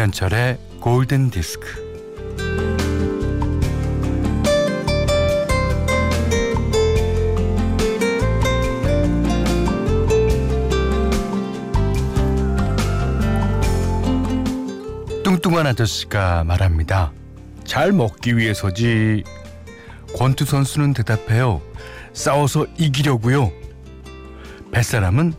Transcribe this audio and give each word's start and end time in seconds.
김현철의 0.00 0.56
골든 0.80 1.28
디스크. 1.28 1.66
뚱뚱한 15.22 15.66
아저씨가 15.66 16.44
말합니다. 16.44 17.12
잘 17.64 17.92
먹기 17.92 18.38
위해서지. 18.38 19.22
권투 20.16 20.46
선수는 20.46 20.94
대답해요. 20.94 21.60
싸워서 22.14 22.64
이기려고요. 22.78 23.52
뱃사람은 24.72 25.34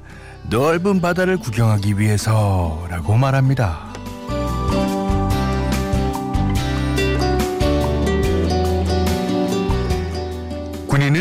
넓은 0.51 1.01
바다를 1.01 1.37
구경하기 1.37 1.98
위해서라고 1.98 3.17
말합니다. 3.17 3.90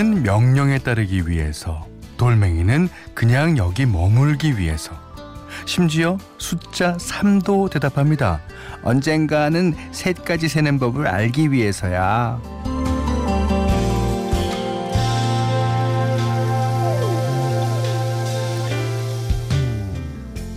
군인은 0.01 0.23
명령에 0.23 0.79
따르기 0.79 1.29
위해서, 1.29 1.87
돌멩이는 2.17 2.89
그냥 3.13 3.59
여기 3.59 3.85
머물기 3.85 4.57
위해서, 4.57 4.93
심지어 5.67 6.17
숫자 6.39 6.97
3도 6.97 7.71
대답합니다. 7.71 8.41
언젠가는 8.83 9.75
셋까지 9.93 10.49
세는 10.49 10.79
법을 10.79 11.07
알기 11.07 11.53
위해서야. 11.53 12.41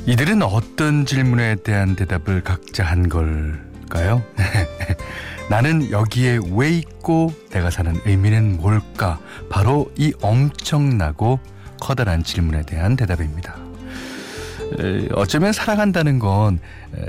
이들은 0.05 0.41
어떤 0.41 1.05
질문에 1.05 1.55
대한 1.55 1.97
대답을 1.97 2.43
각자 2.43 2.85
한 2.85 3.09
걸 3.09 3.72
까요? 3.89 4.23
나는 5.49 5.91
여기에 5.91 6.39
왜 6.51 6.69
있고 6.71 7.33
내가 7.51 7.69
사는 7.69 7.99
의미는 8.05 8.57
뭘까? 8.57 9.19
바로 9.49 9.91
이 9.97 10.13
엄청나고 10.21 11.39
커다란 11.79 12.23
질문에 12.23 12.63
대한 12.63 12.95
대답입니다. 12.95 13.55
어쩌면 15.13 15.53
살아간다는 15.53 16.19
건 16.19 16.59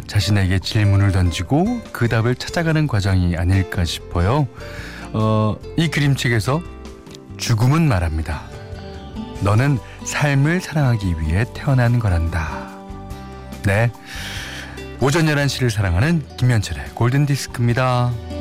자신에게 0.06 0.58
질문을 0.58 1.12
던지고 1.12 1.80
그 1.92 2.08
답을 2.08 2.34
찾아가는 2.34 2.86
과정이 2.86 3.36
아닐까 3.36 3.84
싶어요. 3.84 4.46
어, 5.12 5.56
이 5.76 5.88
그림책에서 5.88 6.60
죽음은 7.36 7.88
말합니다. 7.88 8.42
너는 9.42 9.78
삶을 10.04 10.60
사랑하기 10.60 11.20
위해 11.20 11.44
태어난 11.54 11.98
거란다. 11.98 12.68
네. 13.64 13.90
오전 15.00 15.26
11시를 15.26 15.70
사랑하는 15.70 16.22
김현철의 16.36 16.90
골든디스크입니다. 16.94 18.33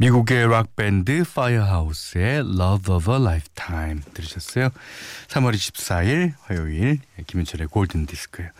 미국의 0.00 0.48
락 0.48 0.76
밴드 0.76 1.24
파이어하우스의 1.24 2.38
Love 2.38 2.94
of 2.94 3.10
a 3.12 3.20
Lifetime 3.20 4.00
들으셨어요? 4.14 4.68
3월 5.26 5.54
24일 5.54 6.34
화요일 6.42 7.00
김현철의 7.26 7.66
골든 7.68 8.06
디스크예요. 8.06 8.50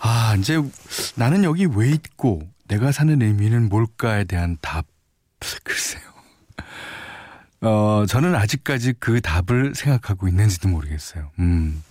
아 0.00 0.34
이제 0.38 0.60
나는 1.14 1.44
여기 1.44 1.66
왜 1.66 1.90
있고 1.90 2.42
내가 2.66 2.90
사는 2.90 3.20
의미는 3.22 3.68
뭘까에 3.68 4.24
대한 4.24 4.58
답 4.60 4.86
글쎄요. 5.62 6.02
어 7.60 8.04
저는 8.08 8.34
아직까지 8.34 8.94
그 8.98 9.20
답을 9.20 9.74
생각하고 9.76 10.26
있는지도 10.26 10.68
모르겠어요. 10.68 11.30
음 11.38 11.82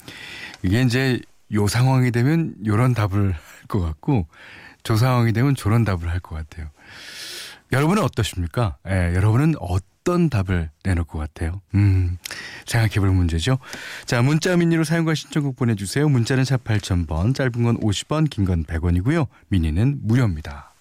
이게 0.61 0.81
이제 0.81 1.19
요 1.53 1.67
상황이 1.67 2.11
되면 2.11 2.53
요런 2.65 2.93
답을 2.93 3.31
할 3.31 3.39
것 3.69 3.79
같고 3.79 4.27
저 4.83 4.97
상황이 4.97 5.31
되면 5.31 5.55
저런 5.55 5.85
답을 5.85 6.09
할 6.09 6.19
것 6.19 6.35
같아요. 6.35 6.69
여러분은 7.73 8.03
어떠십니까? 8.03 8.77
예, 8.87 9.13
여러분은 9.15 9.55
어떤 9.59 10.29
답을 10.29 10.69
내놓을 10.83 11.05
것 11.05 11.17
같아요? 11.19 11.61
음, 11.75 12.17
생각해볼 12.65 13.09
문제죠. 13.09 13.57
자, 14.05 14.21
문자 14.21 14.55
미니로 14.55 14.83
사용과 14.83 15.15
신청곡 15.15 15.55
보내주세요. 15.55 16.07
문자는 16.07 16.45
샵 16.45 16.63
8000번, 16.63 17.33
짧은 17.35 17.63
건 17.63 17.79
50원, 17.79 18.29
긴 18.29 18.45
건 18.45 18.63
100원이고요. 18.65 19.27
미니는 19.49 19.99
무료입니다. 20.03 20.73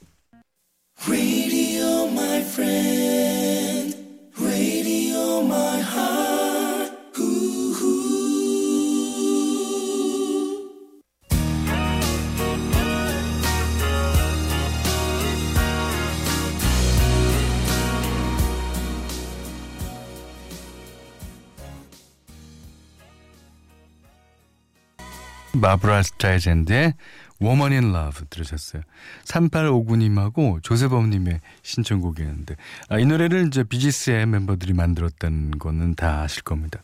마브라 25.63 26.03
스트라이젠드의 26.03 26.95
Woman 27.41 27.73
in 27.73 27.95
Love 27.95 28.27
들으셨어요. 28.31 28.83
3859님하고 29.25 30.63
조세범님의 30.63 31.41
신청곡이었는데 31.63 32.57
아, 32.89 32.99
이 32.99 33.07
노래를 33.07 33.47
이제 33.47 33.63
비지스의 33.63 34.27
멤버들이 34.27 34.73
만들었다는 34.73 35.59
거는 35.59 35.95
다 35.95 36.23
아실 36.23 36.43
겁니다. 36.43 36.83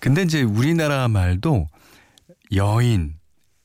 근데 0.00 0.22
이제 0.22 0.42
우리나라 0.42 1.08
말도 1.08 1.68
여인, 2.54 3.16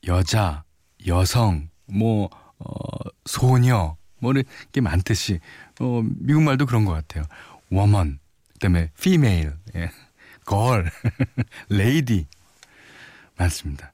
여자, 0.06 0.64
여성, 1.06 1.68
뭐 1.86 2.28
어, 2.58 3.08
소녀 3.26 3.96
뭐 4.18 4.32
이렇게 4.32 4.80
많듯이 4.80 5.40
어, 5.80 6.02
미국 6.02 6.42
말도 6.42 6.66
그런 6.66 6.84
것 6.84 6.92
같아요. 6.92 7.24
woman 7.70 8.18
그다음에 8.54 8.90
female, 8.98 9.52
예. 9.74 9.90
girl, 10.48 10.88
lady 11.70 12.26
많습니다. 13.36 13.92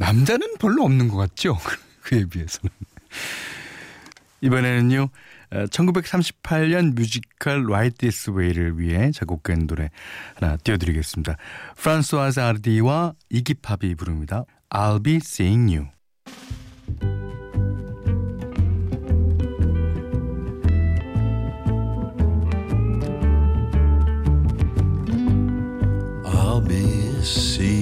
남자는 0.00 0.54
별로 0.58 0.84
없는 0.84 1.08
것 1.08 1.18
같죠? 1.18 1.58
그에 2.02 2.24
비해서는. 2.24 2.70
이번에는요, 4.40 5.10
1938년 5.50 6.92
어, 6.92 6.94
뮤지컬 6.94 7.64
Right 7.66 7.98
This 7.98 8.30
Way를 8.30 8.78
위해 8.78 9.10
작곡된 9.12 9.66
노래 9.66 9.90
하나 10.36 10.56
띄워드리겠습니다. 10.56 11.36
프란스와즈 11.76 12.40
아르디와 12.40 13.12
이기팝이 13.28 13.94
부릅니다. 13.96 14.46
I'll 14.70 15.04
be 15.04 15.16
seeing 15.16 15.76
you. 15.76 15.88
I'll 26.24 26.66
be 26.66 27.20
seeing 27.20 27.79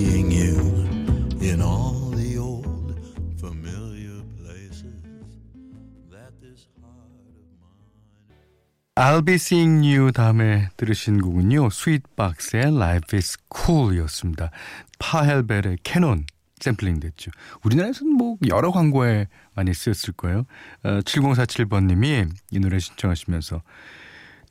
you 9.01 10.11
다음에 10.11 10.71
들으신 10.77 11.21
곡은요. 11.21 11.71
스윗박스의 11.71 12.75
Life 12.75 13.17
is 13.17 13.37
Cool이었습니다. 13.55 14.51
파헬벨의 14.99 15.79
캐논 15.85 16.27
샘플링 16.59 16.99
됐죠. 16.99 17.31
우리나라에서는 17.63 18.13
뭐 18.13 18.37
여러 18.49 18.73
광고에 18.73 19.29
많이 19.55 19.73
쓰였을 19.73 20.15
거예요. 20.15 20.47
어, 20.83 20.99
7047번님이 20.99 22.29
이 22.51 22.59
노래 22.59 22.81
신청하시면서 22.81 23.63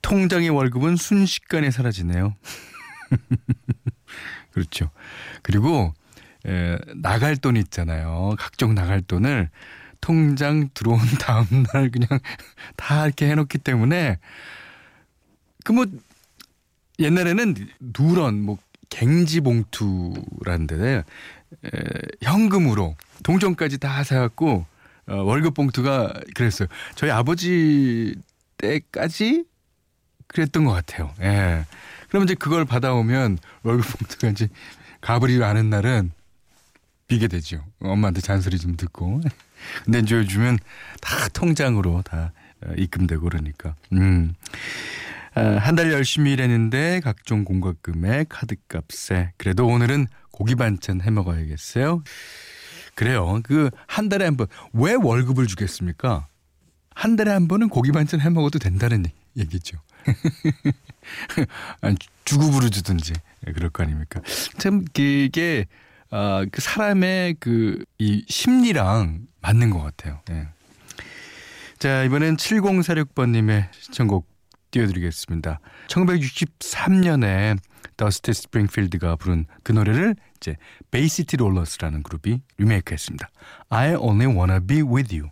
통장의 0.02 0.50
월급은 0.50 0.96
순식간에 0.96 1.70
사라지네요. 1.70 2.34
그렇죠. 4.52 4.92
그리고 5.42 5.94
에, 6.46 6.78
나갈 6.96 7.36
돈 7.36 7.58
있잖아요. 7.58 8.36
각종 8.40 8.74
나갈 8.76 9.02
돈을 9.02 9.50
통장 10.02 10.70
들어온 10.74 11.00
다음 11.20 11.64
날 11.74 11.90
그냥 11.90 12.08
다 12.76 13.06
이렇게 13.06 13.30
해놓기 13.30 13.58
때문에 13.60 14.20
그 15.64 15.74
뭐 15.74 15.86
옛날에는 17.00 17.56
누런 17.80 18.42
뭐 18.42 18.58
갱지 18.90 19.42
봉투라는데 19.42 21.04
현금으로 22.22 22.96
동전까지 23.24 23.78
다 23.78 24.04
사갖고 24.04 24.66
어, 25.08 25.16
월급 25.16 25.54
봉투가 25.54 26.14
그랬어요. 26.36 26.68
저희 26.96 27.12
아버지 27.12 28.16
때까지 28.58 29.46
그랬던 30.28 30.66
것 30.66 30.72
같아요. 30.72 31.14
예. 31.22 31.66
그럼 32.10 32.24
이제 32.24 32.34
그걸 32.36 32.66
받아오면 32.66 33.38
월급 33.64 33.86
봉투가 33.98 34.30
이제 34.30 34.50
가버리지 35.00 35.42
않은 35.44 35.70
날은 35.70 36.12
비게 37.07 37.27
되죠. 37.27 37.63
엄마한테 37.80 38.21
잔소리 38.21 38.57
좀 38.59 38.75
듣고. 38.75 39.21
근데 39.86 40.00
이제 40.00 40.15
요즘은 40.15 40.57
다 41.01 41.27
통장으로 41.30 42.01
다 42.04 42.33
어, 42.65 42.74
입금되고 42.77 43.21
그러니까. 43.24 43.75
음. 43.94 44.33
아, 45.36 45.42
한달 45.42 45.92
열심히 45.92 46.33
일했는데 46.33 47.00
각종 47.04 47.44
공과금에 47.45 48.25
카드값에 48.30 49.33
그래도 49.38 49.68
오늘은 49.68 50.07
고기 50.31 50.56
반찬 50.56 51.01
해 51.01 51.09
먹어야겠어요. 51.12 52.04
그래요. 52.95 53.39
그 53.44 53.69
한 53.88 54.10
달에 54.10 54.25
한 54.25 54.36
번 54.38 54.48
왜 54.74 54.94
월급을 54.95 55.45
주겠습니까? 55.48 56.27
한 56.95 57.15
달에 57.15 57.31
한 57.31 57.48
번은 57.48 57.69
고기 57.69 57.92
반찬 57.92 58.21
해 58.21 58.30
먹어도 58.30 58.57
된다는 58.60 59.06
얘기죠. 59.38 59.77
아니, 61.81 61.95
주급으로 62.25 62.69
주든지 62.69 63.13
그럴 63.53 63.69
거 63.69 63.83
아닙니까? 63.83 64.19
참 64.57 64.83
그게 64.94 65.65
아, 66.09 66.45
그 66.51 66.62
사람의 66.62 67.36
그 67.39 67.83
이 68.00 68.24
심리랑 68.27 69.27
맞는 69.42 69.69
것 69.71 69.81
같아요. 69.81 70.21
네. 70.27 70.48
자 71.80 72.04
이번엔 72.04 72.38
7046번님의 72.38 73.69
신청곡 73.71 74.27
띄워드리겠습니다. 74.71 75.59
1963년에 75.88 77.57
더스티 77.98 78.33
스프링필드가 78.33 79.15
부른 79.15 79.45
그 79.63 79.71
노래를 79.71 80.15
이제 80.38 80.56
베이시티 80.92 81.38
롤러스라는 81.38 82.04
그룹이 82.04 82.42
리메이크했습니다. 82.57 83.30
I 83.69 83.95
only 83.95 84.27
wanna 84.27 84.60
be 84.65 84.81
with 84.83 85.15
you. 85.15 85.30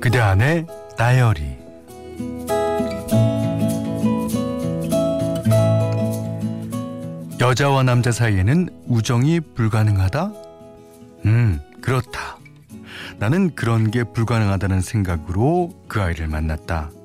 그대 0.00 0.18
안의 0.20 0.66
다이어리 0.96 1.42
여자와 7.38 7.82
남자 7.82 8.12
사이에는 8.12 8.70
우정이 8.86 9.40
불가능하다? 9.54 10.32
음, 11.26 11.60
그렇다. 11.82 12.38
나는 13.18 13.54
그런 13.54 13.90
게 13.90 14.02
불가능하다는 14.04 14.80
생각으로 14.80 15.84
그 15.88 16.00
아이를 16.00 16.28
만났다. 16.28 16.95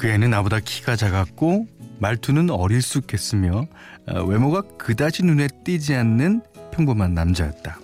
그 0.00 0.08
애는 0.08 0.30
나보다 0.30 0.60
키가 0.60 0.96
작았고 0.96 1.66
말투는 1.98 2.48
어릴쑥했으며 2.48 3.66
어, 4.08 4.22
외모가 4.22 4.62
그다지 4.78 5.26
눈에 5.26 5.46
띄지 5.62 5.94
않는 5.94 6.40
평범한 6.70 7.12
남자였다. 7.12 7.78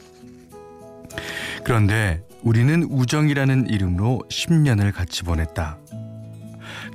그런데 1.62 2.24
우리는 2.42 2.84
우정이라는 2.84 3.68
이름으로 3.68 4.22
10년을 4.30 4.94
같이 4.94 5.24
보냈다. 5.24 5.76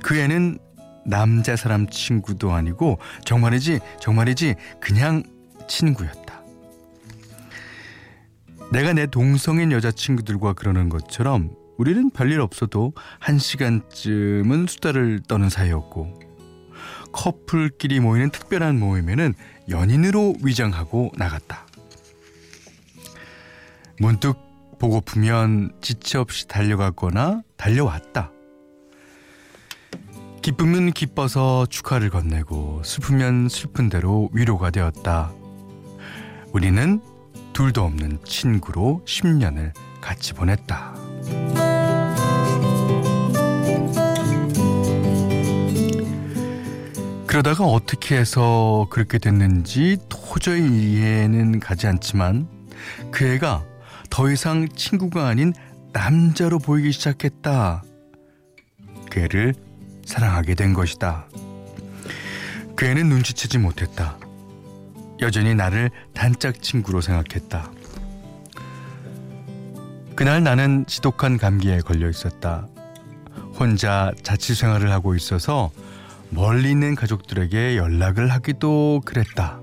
그 0.02 0.18
애는 0.18 0.58
남자 1.06 1.54
사람 1.54 1.86
친구도 1.86 2.50
아니고 2.50 2.98
정말이지 3.24 3.78
정말이지 4.00 4.56
그냥 4.80 5.22
친구였다. 5.68 6.42
내가 8.72 8.92
내 8.92 9.06
동성인 9.06 9.70
여자친구들과 9.70 10.54
그러는 10.54 10.88
것처럼 10.88 11.61
우리는 11.78 12.10
별일 12.10 12.40
없어도 12.40 12.92
한 13.18 13.38
시간쯤은 13.38 14.66
수다를 14.68 15.20
떠는 15.26 15.48
사이였고 15.48 16.20
커플끼리 17.12 18.00
모이는 18.00 18.30
특별한 18.30 18.78
모임에는 18.78 19.34
연인으로 19.68 20.34
위장하고 20.42 21.12
나갔다. 21.16 21.66
문득 23.98 24.36
보고프면 24.78 25.72
지체 25.80 26.18
없이 26.18 26.48
달려갔거나 26.48 27.42
달려왔다. 27.56 28.32
기쁘면 30.42 30.90
기뻐서 30.90 31.66
축하를 31.66 32.10
건네고 32.10 32.82
슬프면 32.84 33.48
슬픈 33.48 33.88
대로 33.88 34.28
위로가 34.32 34.70
되었다. 34.70 35.32
우리는 36.52 37.00
둘도 37.52 37.84
없는 37.84 38.18
친구로 38.24 39.02
10년을 39.06 39.72
같이 40.00 40.32
보냈다. 40.32 41.61
그러다가 47.32 47.64
어떻게 47.64 48.18
해서 48.18 48.86
그렇게 48.90 49.16
됐는지 49.18 49.96
도저히 50.10 50.60
이해는 50.68 51.60
가지 51.60 51.86
않지만 51.86 52.46
그 53.10 53.24
애가 53.24 53.64
더 54.10 54.30
이상 54.30 54.68
친구가 54.68 55.28
아닌 55.28 55.54
남자로 55.94 56.58
보이기 56.58 56.92
시작했다. 56.92 57.84
그 59.10 59.20
애를 59.20 59.54
사랑하게 60.04 60.54
된 60.54 60.74
것이다. 60.74 61.26
그 62.76 62.84
애는 62.84 63.08
눈치채지 63.08 63.56
못했다. 63.56 64.18
여전히 65.22 65.54
나를 65.54 65.90
단짝 66.12 66.60
친구로 66.60 67.00
생각했다. 67.00 67.70
그날 70.14 70.42
나는 70.42 70.84
지독한 70.86 71.38
감기에 71.38 71.78
걸려 71.78 72.10
있었다. 72.10 72.68
혼자 73.58 74.12
자취 74.22 74.54
생활을 74.54 74.92
하고 74.92 75.14
있어서 75.14 75.70
멀리 76.32 76.70
있는 76.70 76.94
가족들에게 76.94 77.76
연락을 77.76 78.28
하기도 78.28 79.02
그랬다. 79.04 79.60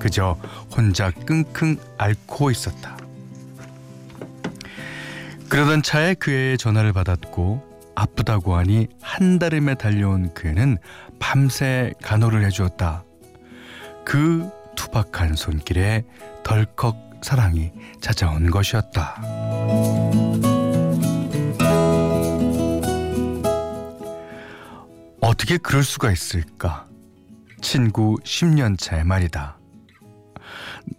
그저 0.00 0.36
혼자 0.76 1.10
끙끙 1.10 1.76
앓고 1.96 2.50
있었다. 2.50 2.96
그러던 5.48 5.82
차에 5.82 6.14
그 6.14 6.32
애의 6.32 6.58
전화를 6.58 6.92
받았고 6.92 7.70
아프다고 7.94 8.56
하니 8.56 8.88
한달음에 9.00 9.74
달려온 9.74 10.32
그 10.34 10.48
애는 10.48 10.78
밤새 11.20 11.92
간호를 12.02 12.44
해주었다. 12.46 13.04
그 14.04 14.50
투박한 14.74 15.36
손길에 15.36 16.04
덜컥 16.42 17.20
사랑이 17.22 17.70
찾아온 18.00 18.50
것이었다. 18.50 19.20
어떻게 25.30 25.58
그럴 25.58 25.84
수가 25.84 26.10
있을까? 26.10 26.88
친구 27.62 28.16
10년 28.24 28.76
차의 28.76 29.04
말이다. 29.04 29.60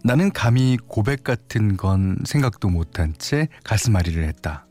나는 0.02 0.32
감히 0.32 0.78
고백 0.88 1.22
같은 1.22 1.76
건 1.76 2.16
생각도 2.24 2.70
못한 2.70 3.14
채 3.18 3.48
가슴앓이를 3.62 4.24
했다. 4.24 4.64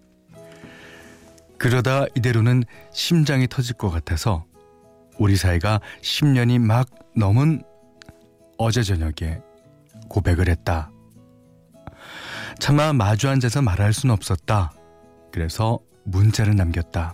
그러다 1.59 2.05
이대로는 2.15 2.63
심장이 2.91 3.47
터질 3.47 3.77
것 3.77 3.91
같아서 3.91 4.45
우리 5.19 5.35
사이가 5.35 5.79
10년이 6.01 6.57
막 6.57 6.89
넘은 7.15 7.61
어제 8.57 8.81
저녁에 8.81 9.41
고백을 10.09 10.49
했다. 10.49 10.89
차마 12.57 12.93
마주 12.93 13.29
앉아서 13.29 13.61
말할 13.61 13.93
순 13.93 14.09
없었다. 14.09 14.71
그래서 15.31 15.77
문자를 16.05 16.55
남겼다. 16.55 17.13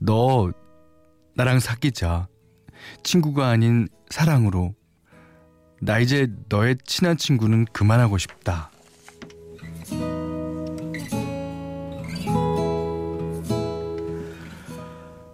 너 0.00 0.50
나랑 1.34 1.60
사귀자. 1.60 2.28
친구가 3.02 3.48
아닌 3.48 3.88
사랑으로 4.10 4.74
나 5.80 5.98
이제 5.98 6.28
너의 6.48 6.76
친한 6.84 7.16
친구는 7.16 7.66
그만하고 7.72 8.18
싶다. 8.18 8.70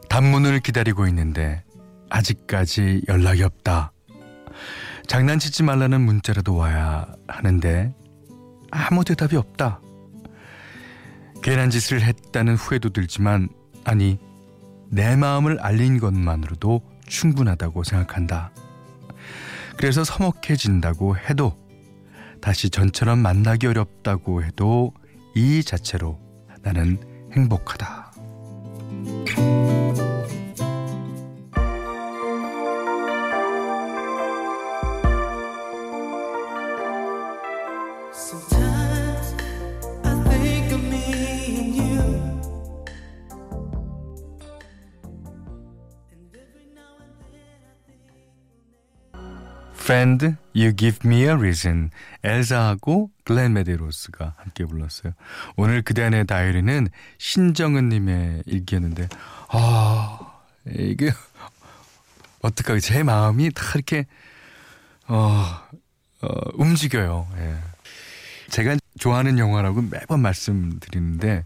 단문을 0.09 0.61
기다리고 0.61 1.06
있는데 1.09 1.64
아직까지 2.09 3.02
연락이 3.09 3.42
없다. 3.42 3.92
장난치지 5.06 5.64
말라는 5.64 6.00
문자라도 6.00 6.54
와야 6.54 7.06
하는데 7.26 7.94
아무 8.71 9.04
대답이 9.04 9.37
없다. 9.37 9.80
괜한 11.42 11.71
짓을 11.71 12.00
했다는 12.00 12.54
후회도 12.54 12.90
들지만 12.90 13.49
아니 13.85 14.18
내 14.88 15.17
마음을 15.17 15.59
알린 15.61 15.99
것만으로도 15.99 16.83
충분하다고 17.07 17.85
생각한다. 17.85 18.53
그래서 19.76 20.05
서먹해진다고 20.05 21.17
해도 21.17 21.57
다시 22.41 22.71
전처럼 22.71 23.19
만나기 23.19 23.67
어렵다고 23.67 24.43
해도 24.43 24.93
이 25.35 25.64
자체로 25.64 26.19
나는 26.62 26.99
행복하다. 27.33 28.03
Friend, 49.85 50.37
You 50.57 50.75
Give 50.75 50.99
Me 51.05 51.25
a 51.25 51.33
Reason. 51.33 51.91
엘사하고 52.23 53.11
글렌 53.23 53.53
메데로스가 53.53 54.33
함께 54.38 54.64
불렀어요. 54.64 55.12
오늘 55.57 55.83
그대 55.83 56.03
안의 56.03 56.26
다이어리는 56.26 56.88
신정은님의 57.19 58.45
일기였는데, 58.47 59.11
아, 59.50 60.41
이게, 60.75 61.12
어떡하게 62.41 62.81
제 62.81 63.03
마음이 63.03 63.50
다 63.50 63.62
이렇게, 63.75 64.07
어, 65.07 65.45
어 66.23 66.29
움직여요. 66.55 67.29
예. 67.37 67.57
제가 68.49 68.76
좋아하는 68.99 69.38
영화라고 69.38 69.83
매번 69.83 70.21
말씀드리는데, 70.21 71.45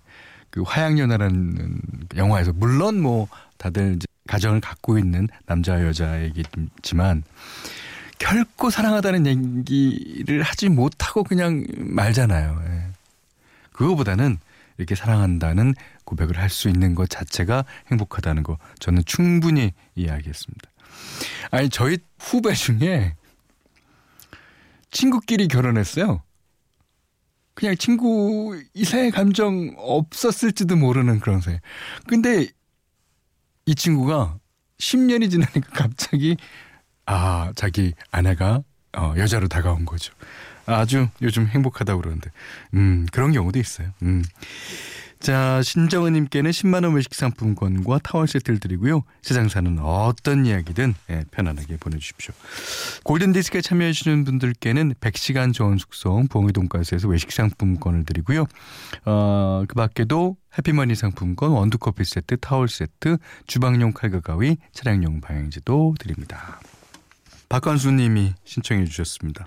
그 0.51 0.63
화양연화라는 0.63 1.81
영화에서, 2.15 2.53
물론 2.53 3.01
뭐, 3.01 3.27
다들 3.57 3.97
이제 3.97 4.07
가정을 4.29 4.61
갖고 4.61 4.97
있는 4.97 5.27
남자 5.45 5.85
여자이겠지만, 5.85 7.25
결코 8.19 8.71
사랑하다는 8.71 9.27
얘기를 9.27 10.43
하지 10.43 10.69
못하고 10.69 11.25
그냥 11.25 11.65
말잖아요. 11.77 12.63
예. 12.67 12.87
그거보다는 13.73 14.39
이렇게 14.77 14.95
사랑한다는 14.95 15.75
고백을 16.05 16.39
할 16.39 16.51
수 16.51 16.69
있는 16.69 16.95
것 16.95 17.09
자체가 17.11 17.65
행복하다는 17.91 18.43
거 18.43 18.59
저는 18.79 19.03
충분히 19.05 19.73
이해하겠습니다. 19.95 20.71
아니 21.51 21.69
저희 21.69 21.99
후배 22.19 22.55
중에 22.55 23.15
친구끼리 24.91 25.49
결혼했어요. 25.49 26.23
그냥 27.55 27.77
친구 27.77 28.61
이사의 28.75 29.11
감정 29.11 29.75
없었을지도 29.77 30.77
모르는 30.77 31.21
그런 31.21 31.41
사이. 31.41 31.59
근데 32.07 32.47
이 33.67 33.75
친구가 33.75 34.39
10년이 34.79 35.31
지나니까 35.31 35.71
갑자기 35.73 36.37
아, 37.11 37.53
자기 37.57 37.95
아내가 38.11 38.63
어, 38.97 39.15
여자로 39.17 39.49
다가온 39.49 39.87
거죠. 39.87 40.13
아주 40.67 41.09
요즘 41.23 41.47
행복하다고 41.47 42.01
그러는데, 42.03 42.31
음, 42.75 43.07
그런 43.11 43.33
경우도 43.33 43.59
있어요. 43.59 43.89
음. 44.03 44.23
자, 45.19 45.63
신정은님께는 45.63 46.51
10만 46.51 46.85
원 46.85 46.95
외식 46.95 47.15
상품권과 47.15 48.01
타월 48.05 48.29
세트를 48.29 48.61
드리고요. 48.61 49.03
세상 49.23 49.49
사는 49.49 49.79
어떤 49.81 50.47
이야기든 50.47 50.95
예, 51.11 51.25
편안하게 51.31 51.79
보내주십시오. 51.79 52.35
골든 53.05 53.33
디스크에 53.33 53.63
참여해 53.63 53.93
주시는 53.93 54.25
분들께는 54.25 54.95
100시간 55.01 55.53
좋은 55.53 55.79
숙성 55.79 56.29
봉이 56.29 56.53
돈가스에서 56.53 57.09
외식 57.09 57.33
상품권을 57.33 58.05
드리고요. 58.05 58.47
어, 59.07 59.65
그 59.67 59.75
밖에도 59.75 60.37
해피머니 60.57 60.95
상품권, 60.95 61.51
원두커피 61.51 62.05
세트, 62.05 62.37
타월 62.39 62.69
세트, 62.69 63.17
주방용 63.47 63.93
칼과 63.93 64.21
가위, 64.21 64.57
차량용 64.73 65.21
방향지도 65.21 65.95
드립니다. 65.99 66.61
박건수 67.49 67.93
님이 67.93 68.35
신청해 68.45 68.85
주셨습니다. 68.85 69.47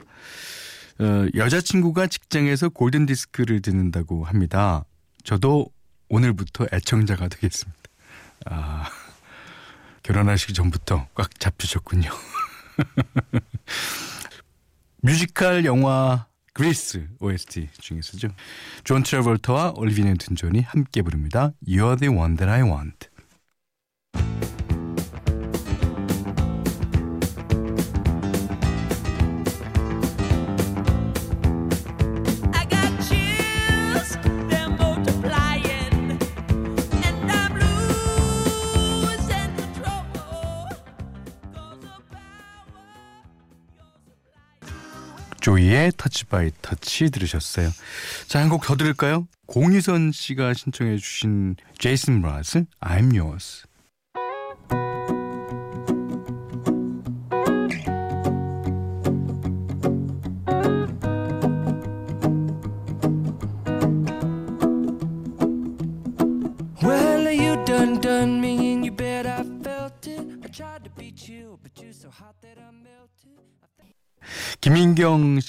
어, 0.99 1.27
여자친구가 1.35 2.07
직장에서 2.07 2.69
골든 2.69 3.05
디스크를 3.05 3.61
듣는다고 3.61 4.23
합니다. 4.23 4.83
저도 5.23 5.67
오늘부터 6.09 6.67
애청자가 6.73 7.27
되겠습니다. 7.27 7.79
아, 8.45 8.89
결혼하시기 10.03 10.53
전부터 10.53 11.07
꽉 11.13 11.39
잡히셨군요. 11.39 12.09
뮤지컬 15.01 15.65
영화 15.65 16.25
그리스 16.53 17.07
OST 17.19 17.69
중에서죠. 17.79 18.29
존 18.83 19.03
트래볼터와 19.03 19.73
올리비 19.75 20.03
뉴튼 20.03 20.35
존이 20.35 20.61
함께 20.61 21.01
부릅니다. 21.01 21.51
You're 21.65 21.99
the 21.99 22.13
one 22.13 22.35
that 22.35 22.49
I 22.49 22.63
want. 22.63 23.10
조이의 45.71 45.93
터치 45.95 46.25
바이 46.25 46.51
터치 46.61 47.09
들으셨어요. 47.11 47.69
자, 48.27 48.41
한 48.41 48.49
곡 48.49 48.63
더 48.65 48.75
들을까요? 48.75 49.27
공유선 49.47 50.11
씨가 50.11 50.53
신청해 50.53 50.97
주신 50.97 51.55
제이슨 51.79 52.21
브라즈 52.21 52.65
I'm 52.81 53.17
Yours. 53.17 53.63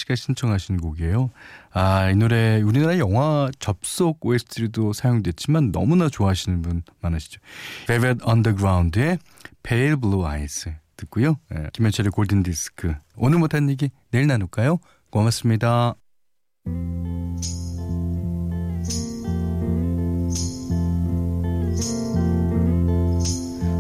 씨가 0.02 0.14
신청하신 0.14 0.78
곡이에요. 0.78 1.30
아, 1.72 2.10
이 2.10 2.16
노래 2.16 2.60
우리나라 2.60 2.98
영화 2.98 3.48
접속 3.58 4.24
OST로도 4.24 4.92
사용됐지만 4.92 5.72
너무나 5.72 6.08
좋아하시는 6.08 6.62
분 6.62 6.82
많으시죠. 7.00 7.40
Velvet 7.86 8.24
Underground의 8.26 9.18
Pale 9.62 9.96
Blue 9.96 10.26
Eyes 10.26 10.72
듣고요. 10.96 11.36
네, 11.50 11.68
김현철의 11.72 12.10
골든 12.10 12.42
디스크. 12.42 12.94
오늘 13.16 13.38
못한 13.38 13.70
얘기 13.70 13.90
내일 14.10 14.26
나눌까요? 14.26 14.78
고맙습니다. 15.10 15.94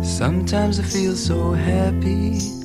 Sometimes 0.02 0.78
I 0.78 0.86
feel 0.86 1.14
so 1.14 1.54
happy 1.56 2.61